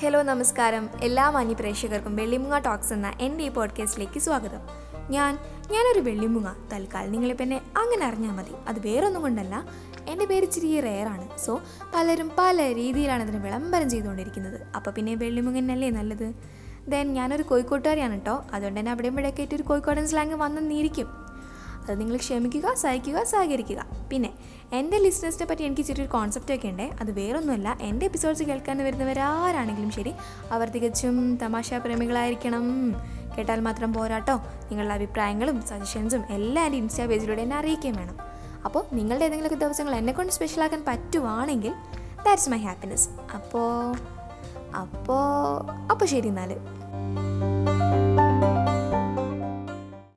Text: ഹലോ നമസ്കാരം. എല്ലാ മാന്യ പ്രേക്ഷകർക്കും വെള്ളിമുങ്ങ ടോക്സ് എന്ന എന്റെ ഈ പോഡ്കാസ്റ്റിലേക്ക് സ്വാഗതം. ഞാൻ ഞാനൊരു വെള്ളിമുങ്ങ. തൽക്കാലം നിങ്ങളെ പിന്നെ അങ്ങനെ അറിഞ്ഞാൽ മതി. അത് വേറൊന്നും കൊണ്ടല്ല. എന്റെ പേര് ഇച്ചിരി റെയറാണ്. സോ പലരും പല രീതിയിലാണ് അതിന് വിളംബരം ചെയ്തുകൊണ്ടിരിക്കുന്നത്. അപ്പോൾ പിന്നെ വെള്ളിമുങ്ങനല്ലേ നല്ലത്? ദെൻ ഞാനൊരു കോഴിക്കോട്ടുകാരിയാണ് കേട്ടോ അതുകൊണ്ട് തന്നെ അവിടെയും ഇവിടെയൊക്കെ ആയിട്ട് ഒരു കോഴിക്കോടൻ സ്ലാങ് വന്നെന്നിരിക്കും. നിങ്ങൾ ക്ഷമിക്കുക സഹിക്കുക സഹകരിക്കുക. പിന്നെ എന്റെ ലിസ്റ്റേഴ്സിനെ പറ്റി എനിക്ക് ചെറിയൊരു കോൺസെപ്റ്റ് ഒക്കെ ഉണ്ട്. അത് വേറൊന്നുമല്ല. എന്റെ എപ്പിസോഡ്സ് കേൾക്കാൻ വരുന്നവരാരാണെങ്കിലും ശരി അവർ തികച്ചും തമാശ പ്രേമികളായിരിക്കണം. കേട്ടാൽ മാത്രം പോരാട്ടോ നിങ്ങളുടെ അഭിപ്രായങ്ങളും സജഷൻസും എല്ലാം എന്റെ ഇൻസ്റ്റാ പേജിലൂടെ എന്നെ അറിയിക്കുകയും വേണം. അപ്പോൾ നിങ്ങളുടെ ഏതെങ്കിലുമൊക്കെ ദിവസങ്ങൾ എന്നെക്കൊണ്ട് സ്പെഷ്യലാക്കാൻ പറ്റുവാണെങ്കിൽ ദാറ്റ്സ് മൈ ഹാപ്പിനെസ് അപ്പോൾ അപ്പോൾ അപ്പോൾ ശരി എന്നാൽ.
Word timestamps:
ഹലോ 0.00 0.22
നമസ്കാരം. 0.22 0.90
എല്ലാ 1.02 1.30
മാന്യ 1.30 1.54
പ്രേക്ഷകർക്കും 1.54 2.16
വെള്ളിമുങ്ങ 2.16 2.58
ടോക്സ് 2.58 2.92
എന്ന 2.92 3.12
എന്റെ 3.20 3.44
ഈ 3.44 3.48
പോഡ്കാസ്റ്റിലേക്ക് 3.48 4.20
സ്വാഗതം. 4.20 4.58
ഞാൻ 5.10 5.38
ഞാനൊരു 5.70 6.00
വെള്ളിമുങ്ങ. 6.00 6.54
തൽക്കാലം 6.72 7.12
നിങ്ങളെ 7.12 7.34
പിന്നെ 7.34 7.56
അങ്ങനെ 7.56 8.06
അറിഞ്ഞാൽ 8.06 8.32
മതി. 8.32 8.52
അത് 8.68 8.80
വേറൊന്നും 8.80 9.22
കൊണ്ടല്ല. 9.22 9.64
എന്റെ 10.08 10.24
പേര് 10.24 10.44
ഇച്ചിരി 10.44 10.80
റെയറാണ്. 10.80 11.28
സോ 11.38 11.60
പലരും 11.94 12.32
പല 12.38 12.74
രീതിയിലാണ് 12.74 13.22
അതിന് 13.22 13.44
വിളംബരം 13.44 13.90
ചെയ്തുകൊണ്ടിരിക്കുന്നത്. 13.90 14.60
അപ്പോൾ 14.76 14.90
പിന്നെ 14.90 15.14
വെള്ളിമുങ്ങനല്ലേ 15.14 15.90
നല്ലത്? 15.90 16.32
ദെൻ 16.88 17.12
ഞാനൊരു 17.12 17.42
കോഴിക്കോട്ടുകാരിയാണ് 17.42 18.12
കേട്ടോ 18.12 18.44
അതുകൊണ്ട് 18.52 18.80
തന്നെ 18.80 18.92
അവിടെയും 18.92 19.12
ഇവിടെയൊക്കെ 19.12 19.40
ആയിട്ട് 19.40 19.54
ഒരു 19.54 19.62
കോഴിക്കോടൻ 19.62 20.06
സ്ലാങ് 20.06 20.34
വന്നെന്നിരിക്കും. 20.34 21.23
നിങ്ങൾ 21.92 22.16
ക്ഷമിക്കുക 22.16 22.74
സഹിക്കുക 22.74 23.22
സഹകരിക്കുക. 23.22 23.86
പിന്നെ 24.12 24.32
എന്റെ 24.72 24.98
ലിസ്റ്റേഴ്സിനെ 24.98 25.46
പറ്റി 25.46 25.62
എനിക്ക് 25.62 25.82
ചെറിയൊരു 25.82 26.10
കോൺസെപ്റ്റ് 26.10 26.54
ഒക്കെ 26.54 26.68
ഉണ്ട്. 26.68 26.82
അത് 26.82 27.10
വേറൊന്നുമല്ല. 27.10 27.78
എന്റെ 27.80 28.06
എപ്പിസോഡ്സ് 28.06 28.42
കേൾക്കാൻ 28.42 28.78
വരുന്നവരാരാണെങ്കിലും 28.78 29.90
ശരി 29.90 30.12
അവർ 30.50 30.68
തികച്ചും 30.68 31.36
തമാശ 31.36 31.74
പ്രേമികളായിരിക്കണം. 31.74 32.64
കേട്ടാൽ 33.38 33.60
മാത്രം 33.60 33.94
പോരാട്ടോ 33.94 34.34
നിങ്ങളുടെ 34.36 34.94
അഭിപ്രായങ്ങളും 34.94 35.62
സജഷൻസും 35.62 36.24
എല്ലാം 36.30 36.66
എന്റെ 36.66 36.78
ഇൻസ്റ്റാ 36.78 37.06
പേജിലൂടെ 37.06 37.42
എന്നെ 37.42 37.56
അറിയിക്കുകയും 37.56 37.96
വേണം. 37.96 38.16
അപ്പോൾ 38.64 38.84
നിങ്ങളുടെ 38.92 39.24
ഏതെങ്കിലുമൊക്കെ 39.24 39.64
ദിവസങ്ങൾ 39.64 39.94
എന്നെക്കൊണ്ട് 39.94 40.32
സ്പെഷ്യലാക്കാൻ 40.32 40.84
പറ്റുവാണെങ്കിൽ 40.88 41.72
ദാറ്റ്സ് 42.26 42.50
മൈ 42.50 42.58
ഹാപ്പിനെസ് 42.58 43.08
അപ്പോൾ 43.34 43.94
അപ്പോൾ 44.76 45.70
അപ്പോൾ 45.90 46.04
ശരി 46.04 46.28
എന്നാൽ. 46.28 46.56